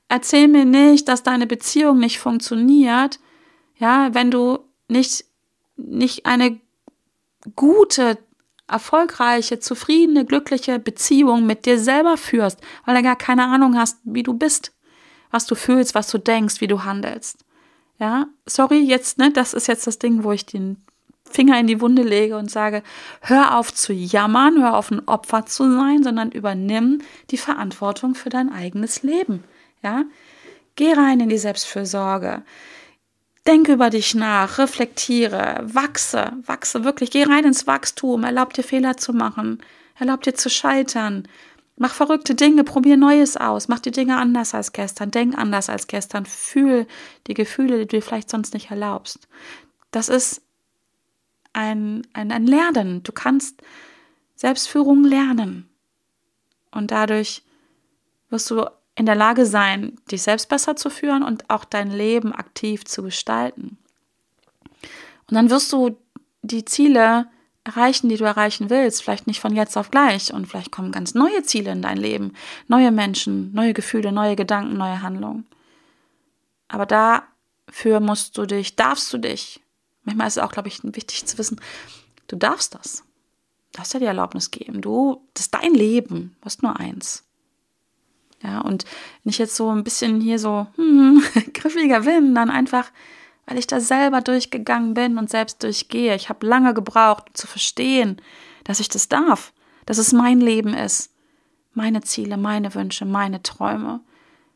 [0.10, 3.20] Erzähl mir nicht, dass deine Beziehung nicht funktioniert,
[3.76, 5.26] ja, wenn du nicht,
[5.76, 6.60] nicht eine
[7.56, 8.18] gute,
[8.68, 14.24] erfolgreiche, zufriedene, glückliche Beziehung mit dir selber führst, weil du gar keine Ahnung hast, wie
[14.24, 14.74] du bist
[15.32, 17.46] was du fühlst, was du denkst, wie du handelst.
[18.00, 20.78] Ja, sorry, jetzt, ne, das ist jetzt das Ding, wo ich den
[21.30, 22.84] Finger in die Wunde lege und sage,
[23.22, 28.30] hör auf zu jammern, hör auf ein Opfer zu sein, sondern übernimm die Verantwortung für
[28.30, 29.44] dein eigenes Leben.
[29.84, 30.06] Ja,
[30.76, 32.44] geh rein in die Selbstfürsorge.
[33.46, 38.98] Denk über dich nach, reflektiere, wachse, wachse wirklich, geh rein ins Wachstum, erlaub dir Fehler
[38.98, 39.64] zu machen,
[39.98, 41.28] erlaub dir zu scheitern,
[41.80, 45.86] Mach verrückte Dinge, probier Neues aus, mach die Dinge anders als gestern, denk anders als
[45.86, 46.88] gestern, fühl
[47.28, 49.28] die Gefühle, die du vielleicht sonst nicht erlaubst.
[49.92, 50.42] Das ist
[51.54, 53.04] ein, ein, ein Lernen.
[53.04, 53.62] Du kannst
[54.36, 55.70] Selbstführung lernen.
[56.72, 57.44] Und dadurch
[58.30, 62.34] wirst du in der Lage sein, dich selbst besser zu führen und auch dein Leben
[62.34, 63.78] aktiv zu gestalten.
[65.30, 65.96] Und dann wirst du
[66.42, 67.28] die Ziele
[67.68, 69.04] erreichen, die du erreichen willst.
[69.04, 70.34] Vielleicht nicht von jetzt auf gleich.
[70.34, 72.34] Und vielleicht kommen ganz neue Ziele in dein Leben.
[72.68, 75.46] Neue Menschen, neue Gefühle, neue Gedanken, neue Handlungen.
[76.70, 79.62] Aber dafür musst du dich, darfst du dich.
[80.04, 81.60] Manchmal ist es auch, glaube ich, wichtig zu wissen,
[82.28, 83.04] du darfst das.
[83.72, 84.82] Du darfst dir die Erlaubnis geben.
[84.82, 86.36] Du, das ist dein Leben.
[86.40, 87.24] Du hast nur eins.
[88.44, 88.86] Ja, und
[89.24, 92.92] ich jetzt so ein bisschen hier so hm, griffiger bin, dann einfach
[93.48, 96.16] weil ich da selber durchgegangen bin und selbst durchgehe.
[96.16, 98.22] Ich habe lange gebraucht, um zu verstehen,
[98.66, 99.54] dass ich das darf,
[99.86, 101.14] dass es mein Leben ist.
[101.74, 104.02] Meine Ziele, meine Wünsche, meine Träume.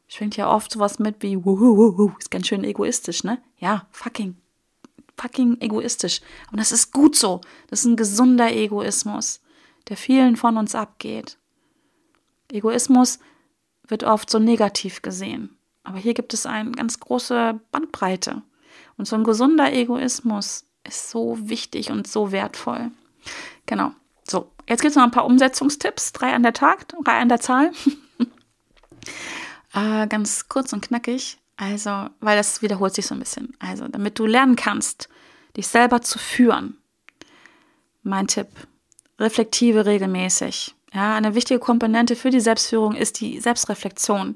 [0.07, 3.41] Schwingt ja oft sowas mit wie, wuhu, ist ganz schön egoistisch, ne?
[3.57, 4.35] Ja, fucking,
[5.17, 6.19] fucking egoistisch.
[6.51, 7.39] Und das ist gut so.
[7.67, 9.39] Das ist ein gesunder Egoismus,
[9.87, 11.37] der vielen von uns abgeht.
[12.51, 13.19] Egoismus
[13.87, 15.57] wird oft so negativ gesehen.
[15.83, 18.43] Aber hier gibt es eine ganz große Bandbreite.
[19.01, 22.91] Und so ein gesunder Egoismus ist so wichtig und so wertvoll.
[23.65, 23.93] Genau.
[24.23, 26.13] So, jetzt gibt es noch ein paar Umsetzungstipps.
[26.13, 27.71] Drei an der Tag, drei an der Zahl.
[29.73, 31.39] äh, ganz kurz und knackig.
[31.57, 33.55] Also, weil das wiederholt sich so ein bisschen.
[33.57, 35.09] Also, damit du lernen kannst,
[35.57, 36.77] dich selber zu führen.
[38.03, 38.49] Mein Tipp,
[39.17, 40.75] reflektive regelmäßig.
[40.93, 44.35] Ja, eine wichtige Komponente für die Selbstführung ist die Selbstreflexion,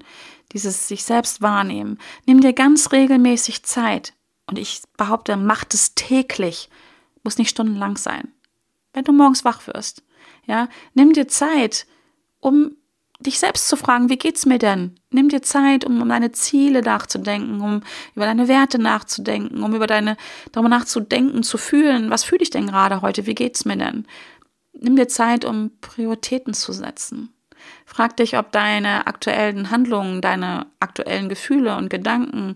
[0.53, 1.99] dieses sich selbst wahrnehmen.
[2.25, 4.13] Nimm dir ganz regelmäßig Zeit.
[4.47, 6.69] Und ich behaupte, mach es täglich.
[7.23, 8.31] Muss nicht stundenlang sein.
[8.93, 10.03] Wenn du morgens wach wirst.
[10.45, 11.87] Ja, nimm dir Zeit,
[12.39, 12.75] um
[13.19, 14.95] dich selbst zu fragen, wie geht's mir denn?
[15.09, 17.81] Nimm dir Zeit, um, um deine Ziele nachzudenken, um
[18.15, 20.17] über deine Werte nachzudenken, um über deine,
[20.51, 23.25] darüber nachzudenken, zu fühlen, was fühle ich denn gerade heute?
[23.25, 24.05] Wie geht's mir denn?
[24.73, 27.33] Nimm dir Zeit, um Prioritäten zu setzen.
[27.85, 32.55] Frag dich, ob deine aktuellen Handlungen, deine aktuellen Gefühle und Gedanken,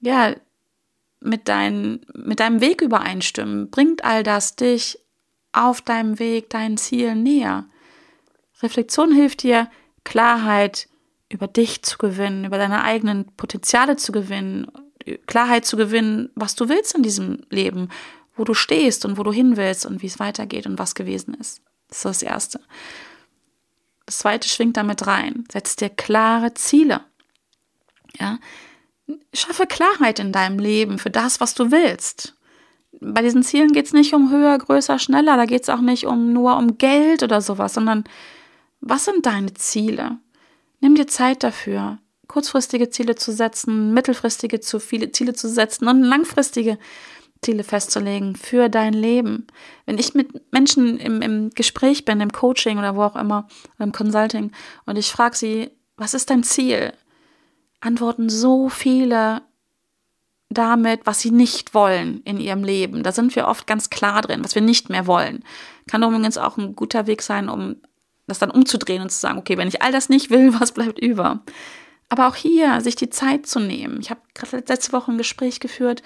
[0.00, 0.34] ja,
[1.20, 3.70] mit, dein, mit deinem Weg übereinstimmen.
[3.70, 4.98] Bringt all das dich
[5.52, 7.66] auf deinem Weg, deinen Zielen näher?
[8.62, 9.70] Reflexion hilft dir,
[10.04, 10.88] Klarheit
[11.28, 14.70] über dich zu gewinnen, über deine eigenen Potenziale zu gewinnen,
[15.26, 17.88] Klarheit zu gewinnen, was du willst in diesem Leben,
[18.34, 21.34] wo du stehst und wo du hin willst und wie es weitergeht und was gewesen
[21.34, 21.62] ist.
[21.88, 22.60] Das ist das Erste.
[24.06, 25.44] Das Zweite schwingt damit rein.
[25.52, 27.04] Setz dir klare Ziele.
[28.18, 28.38] Ja,
[29.32, 32.34] schaffe Klarheit in deinem Leben für das, was du willst.
[33.00, 35.36] Bei diesen Zielen geht es nicht um höher, größer, schneller.
[35.36, 38.04] Da geht es auch nicht um nur um Geld oder sowas, sondern
[38.80, 40.18] was sind deine Ziele?
[40.80, 46.02] Nimm dir Zeit dafür, kurzfristige Ziele zu setzen, mittelfristige zu viele Ziele zu setzen und
[46.02, 46.78] langfristige
[47.42, 49.46] Ziele festzulegen für dein Leben.
[49.86, 53.46] Wenn ich mit Menschen im, im Gespräch bin, im Coaching oder wo auch immer,
[53.78, 54.52] im Consulting,
[54.86, 56.92] und ich frage sie, was ist dein Ziel?
[57.80, 59.42] Antworten so viele
[60.50, 63.02] damit, was sie nicht wollen in ihrem Leben.
[63.02, 65.44] Da sind wir oft ganz klar drin, was wir nicht mehr wollen.
[65.90, 67.76] Kann übrigens auch ein guter Weg sein, um
[68.26, 70.98] das dann umzudrehen und zu sagen, okay, wenn ich all das nicht will, was bleibt
[70.98, 71.42] über?
[72.08, 74.00] Aber auch hier, sich die Zeit zu nehmen.
[74.00, 76.02] Ich habe gerade letzte Woche ein Gespräch geführt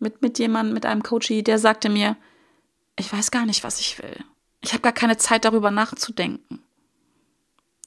[0.00, 2.16] mit, mit jemandem, mit einem Coachie, der sagte mir,
[2.98, 4.16] ich weiß gar nicht, was ich will.
[4.60, 6.63] Ich habe gar keine Zeit, darüber nachzudenken.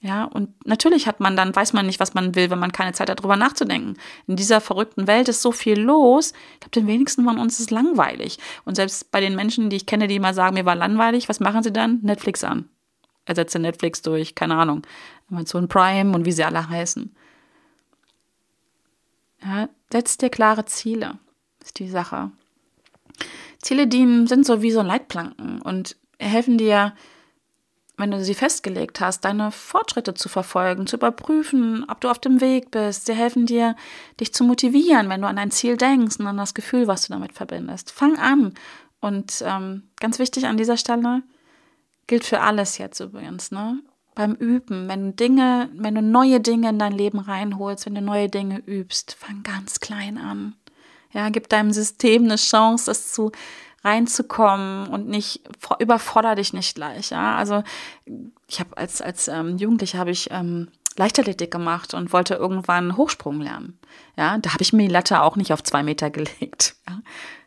[0.01, 2.93] Ja, und natürlich hat man dann, weiß man nicht, was man will, wenn man keine
[2.93, 3.95] Zeit hat, darüber nachzudenken.
[4.27, 6.33] In dieser verrückten Welt ist so viel los.
[6.53, 8.37] Ich glaube, den wenigsten von uns ist langweilig.
[8.63, 11.39] Und selbst bei den Menschen, die ich kenne, die immer sagen, mir war langweilig, was
[11.39, 11.99] machen sie dann?
[12.03, 12.69] Netflix an
[13.27, 14.85] ersetze Netflix durch, keine Ahnung,
[15.29, 17.15] Amazon Prime und wie sie alle heißen.
[19.43, 21.19] Ja, setz dir klare Ziele,
[21.61, 22.31] ist die Sache.
[23.61, 26.95] Ziele dienen, sind so wie so Leitplanken und helfen dir,
[27.97, 32.41] wenn du sie festgelegt hast, deine Fortschritte zu verfolgen, zu überprüfen, ob du auf dem
[32.41, 33.07] Weg bist.
[33.07, 33.75] Sie helfen dir,
[34.19, 37.13] dich zu motivieren, wenn du an dein Ziel denkst und an das Gefühl, was du
[37.13, 37.91] damit verbindest.
[37.91, 38.53] Fang an.
[38.99, 41.23] Und ähm, ganz wichtig an dieser Stelle,
[42.07, 43.81] Gilt für alles jetzt übrigens, ne?
[44.15, 48.01] Beim Üben, wenn du Dinge, wenn du neue Dinge in dein Leben reinholst, wenn du
[48.01, 50.55] neue Dinge übst, fang ganz klein an.
[51.11, 53.31] Ja, gib deinem System eine Chance, das zu
[53.87, 55.41] reinzukommen und nicht
[55.79, 57.11] überfordere dich nicht gleich.
[57.11, 57.63] Ja, also
[58.47, 63.41] ich habe als als ähm, Jugendliche habe ich ähm, Leichtathletik gemacht und wollte irgendwann Hochsprung
[63.41, 63.79] lernen.
[64.17, 66.75] Ja, da habe ich mir die Latte auch nicht auf zwei Meter gelegt.
[66.87, 67.01] Ja.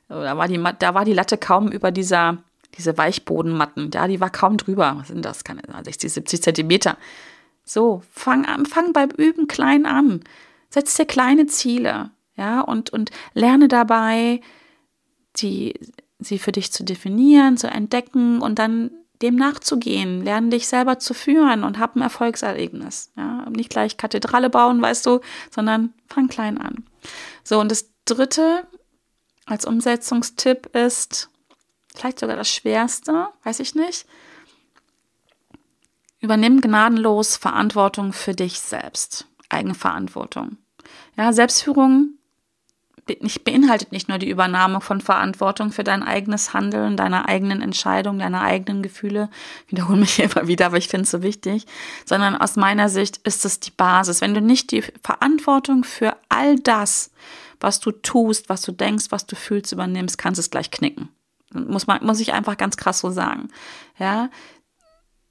[0.09, 2.39] Da war die da war die Latte kaum über dieser
[2.77, 4.95] diese Weichbodenmatten, ja, die war kaum drüber.
[4.99, 5.45] Was sind das?
[5.45, 6.97] Keine 60, 70 Zentimeter.
[7.65, 10.23] So, fang an, fang beim Üben klein an.
[10.71, 14.41] Setz dir kleine Ziele, ja, und, und lerne dabei,
[15.37, 15.75] die,
[16.21, 18.91] sie für dich zu definieren, zu entdecken und dann
[19.23, 20.23] dem nachzugehen.
[20.23, 23.13] Lerne dich selber zu führen und hab ein Erfolgserlebnis.
[23.17, 26.85] Ja, nicht gleich Kathedrale bauen, weißt du, sondern fang klein an.
[27.45, 28.67] So, und das dritte
[29.47, 31.29] als Umsetzungstipp ist,
[31.95, 34.07] vielleicht sogar das Schwerste, weiß ich nicht.
[36.21, 39.27] Übernimm gnadenlos Verantwortung für dich selbst.
[39.49, 40.59] Eigenverantwortung.
[41.17, 42.15] Ja, Selbstführung
[43.21, 48.21] nicht, beinhaltet nicht nur die Übernahme von Verantwortung für dein eigenes Handeln, deine eigenen Entscheidungen,
[48.21, 49.29] deine eigenen Gefühle.
[49.67, 51.67] Ich wiederhole mich immer wieder, aber ich finde es so wichtig.
[52.05, 54.21] Sondern aus meiner Sicht ist es die Basis.
[54.21, 57.11] Wenn du nicht die Verantwortung für all das,
[57.61, 61.09] was du tust, was du denkst, was du fühlst, übernimmst, kannst du es gleich knicken.
[61.53, 63.49] Muss man, muss ich einfach ganz krass so sagen.
[63.99, 64.31] Ja.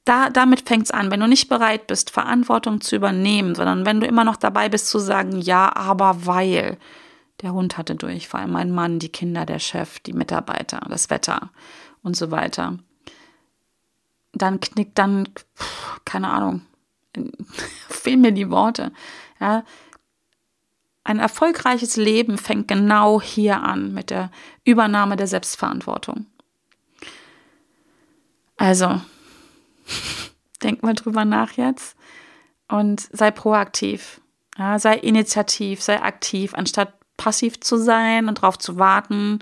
[0.06, 1.12] Da, damit fängt's an.
[1.12, 4.88] Wenn du nicht bereit bist, Verantwortung zu übernehmen, sondern wenn du immer noch dabei bist
[4.88, 6.78] zu sagen, ja, aber weil
[7.42, 11.52] der Hund hatte Durchfall, mein Mann, die Kinder, der Chef, die Mitarbeiter, das Wetter
[12.04, 12.78] und so weiter.
[14.34, 15.30] Dann knickt dann,
[16.06, 16.62] keine Ahnung,
[17.90, 18.92] fehlen mir die Worte.
[19.40, 19.64] Ja,
[21.04, 24.30] ein erfolgreiches Leben fängt genau hier an mit der
[24.64, 26.28] Übernahme der Selbstverantwortung.
[28.58, 29.02] Also,
[30.62, 31.96] denk mal drüber nach jetzt
[32.68, 34.22] und sei proaktiv.
[34.58, 39.40] Ja, sei initiativ, sei aktiv, anstatt passiv zu sein und darauf zu warten,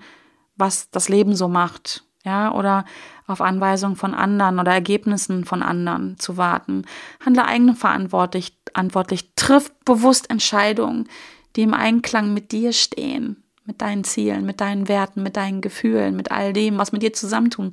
[0.57, 2.03] was das Leben so macht.
[2.25, 2.84] Ja, oder
[3.25, 6.84] auf Anweisungen von anderen oder Ergebnissen von anderen zu warten.
[7.23, 11.07] Handle eigenverantwortlich, antwortlich, triff bewusst Entscheidungen,
[11.55, 16.17] die im Einklang mit dir stehen, mit deinen Zielen, mit deinen Werten, mit deinen Gefühlen,
[16.17, 17.71] mit all dem, was mit dir zusammentun,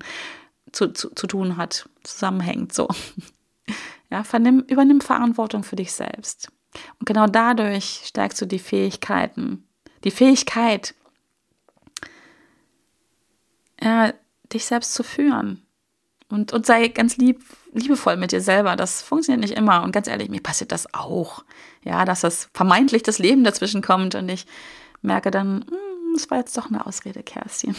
[0.71, 2.87] zu, zu, zu tun hat, zusammenhängt, so.
[4.11, 6.53] Ja, vernimm, übernimm Verantwortung für dich selbst.
[7.01, 9.67] Und genau dadurch stärkst du die Fähigkeiten,
[10.05, 10.95] die Fähigkeit,
[13.81, 14.13] ja,
[14.53, 15.63] dich selbst zu führen.
[16.29, 18.77] Und, und sei ganz lieb, liebevoll mit dir selber.
[18.77, 19.83] Das funktioniert nicht immer.
[19.83, 21.45] Und ganz ehrlich, mir passiert das auch.
[21.83, 24.47] Ja, dass das vermeintlich das Leben dazwischen kommt und ich
[25.03, 25.65] merke dann,
[26.17, 27.77] es hm, war jetzt doch eine Ausrede, Kerstin.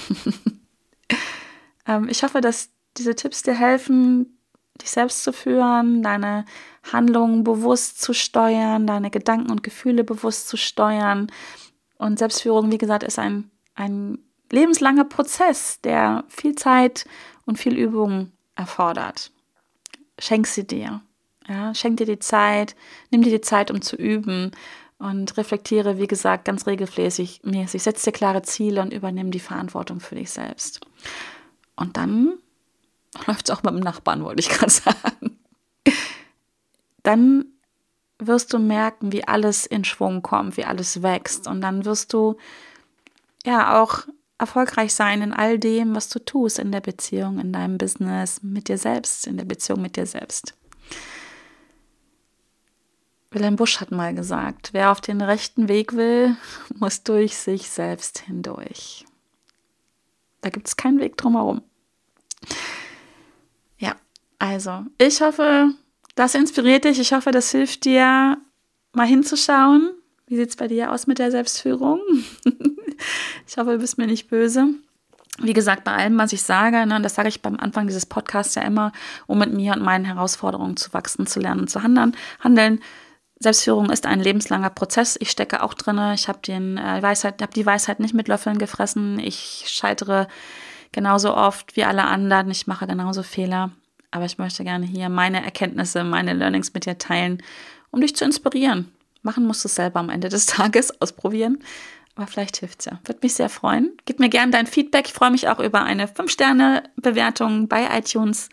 [1.87, 4.37] ähm, ich hoffe, dass diese Tipps dir helfen,
[4.81, 6.45] dich selbst zu führen, deine
[6.91, 11.31] Handlungen bewusst zu steuern, deine Gedanken und Gefühle bewusst zu steuern.
[11.97, 14.19] Und Selbstführung, wie gesagt, ist ein, ein
[14.51, 17.05] lebenslanger Prozess, der viel Zeit
[17.45, 19.31] und viel Übung erfordert.
[20.19, 21.01] Schenk sie dir.
[21.47, 22.75] Ja, schenk dir die Zeit,
[23.11, 24.51] nimm dir die Zeit, um zu üben
[24.97, 29.99] und reflektiere, wie gesagt, ganz regelmäßig, mäßig, setz dir klare Ziele und übernimm die Verantwortung
[29.99, 30.81] für dich selbst.
[31.75, 32.33] Und dann
[33.27, 35.39] läuft es auch mit dem Nachbarn, wollte ich gerade sagen.
[37.03, 37.45] Dann
[38.19, 41.47] wirst du merken, wie alles in Schwung kommt, wie alles wächst.
[41.47, 42.37] Und dann wirst du
[43.45, 44.03] ja auch
[44.37, 48.67] erfolgreich sein in all dem, was du tust, in der Beziehung, in deinem Business, mit
[48.67, 50.55] dir selbst, in der Beziehung mit dir selbst.
[53.31, 56.37] Wilhelm Busch hat mal gesagt, wer auf den rechten Weg will,
[56.75, 59.05] muss durch sich selbst hindurch.
[60.41, 61.61] Da gibt es keinen Weg drumherum.
[63.77, 63.95] Ja,
[64.39, 65.71] also, ich hoffe,
[66.15, 66.99] das inspiriert dich.
[66.99, 68.37] Ich hoffe, das hilft dir,
[68.93, 69.91] mal hinzuschauen.
[70.27, 71.99] Wie sieht es bei dir aus mit der Selbstführung?
[73.47, 74.69] ich hoffe, du bist mir nicht böse.
[75.39, 78.55] Wie gesagt, bei allem, was ich sage, ne, das sage ich beim Anfang dieses Podcasts
[78.55, 78.93] ja immer,
[79.27, 82.15] um mit mir und meinen Herausforderungen zu wachsen, zu lernen, zu handeln.
[82.39, 82.79] handeln.
[83.37, 85.17] Selbstführung ist ein lebenslanger Prozess.
[85.19, 85.99] Ich stecke auch drin.
[86.13, 89.19] Ich habe äh, Weisheit, habe die Weisheit nicht mit Löffeln gefressen.
[89.19, 90.27] Ich scheitere
[90.93, 92.49] genauso oft wie alle anderen.
[92.49, 93.71] Ich mache genauso Fehler.
[94.15, 97.43] Aber ich möchte gerne hier meine Erkenntnisse, meine Learnings mit dir teilen,
[97.91, 98.89] um dich zu inspirieren.
[99.23, 101.59] Machen musst du es selber am Ende des Tages ausprobieren.
[102.15, 102.99] Aber vielleicht hilft es ja.
[103.03, 103.91] Würde mich sehr freuen.
[104.05, 105.07] Gib mir gerne dein Feedback.
[105.07, 108.47] Ich freue mich auch über eine 5-Sterne-Bewertung bei iTunes.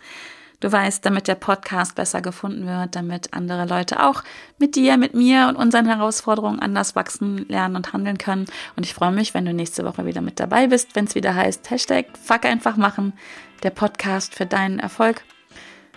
[0.58, 4.24] Du weißt, damit der Podcast besser gefunden wird, damit andere Leute auch
[4.58, 8.46] mit dir, mit mir und unseren Herausforderungen anders wachsen, lernen und handeln können.
[8.74, 11.36] Und ich freue mich, wenn du nächste Woche wieder mit dabei bist, wenn es wieder
[11.36, 13.12] heißt Hashtag Fuck einfach machen,
[13.62, 15.22] der Podcast für deinen Erfolg.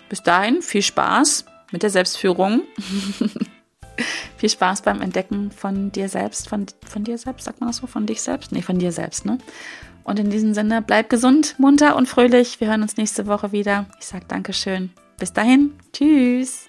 [0.10, 2.62] Bis dahin, viel Spaß mit der Selbstführung.
[4.38, 7.88] viel Spaß beim Entdecken von dir selbst, von, von dir selbst, sagt man das so,
[7.88, 8.52] von dich selbst?
[8.52, 9.38] Nee, von dir selbst, ne?
[10.04, 12.62] Und in diesem Sinne, bleib gesund, munter und fröhlich.
[12.62, 13.88] Wir hören uns nächste Woche wieder.
[14.00, 14.92] Ich sage Dankeschön.
[15.18, 15.74] Bis dahin.
[15.94, 16.66] Tschüss.